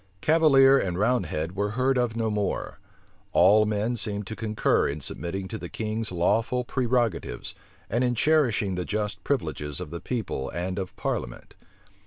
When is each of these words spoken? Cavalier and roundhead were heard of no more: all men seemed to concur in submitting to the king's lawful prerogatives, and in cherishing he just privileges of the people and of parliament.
Cavalier 0.19 0.79
and 0.79 0.97
roundhead 0.97 1.55
were 1.55 1.69
heard 1.77 1.95
of 1.95 2.15
no 2.15 2.31
more: 2.31 2.79
all 3.33 3.67
men 3.67 3.95
seemed 3.95 4.25
to 4.25 4.35
concur 4.35 4.87
in 4.87 4.99
submitting 4.99 5.47
to 5.49 5.59
the 5.59 5.69
king's 5.69 6.11
lawful 6.11 6.63
prerogatives, 6.63 7.53
and 7.87 8.03
in 8.03 8.15
cherishing 8.15 8.75
he 8.75 8.83
just 8.85 9.23
privileges 9.23 9.79
of 9.79 9.91
the 9.91 10.01
people 10.01 10.49
and 10.49 10.79
of 10.79 10.95
parliament. 10.95 11.53